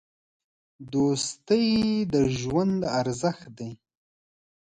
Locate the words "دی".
3.57-3.71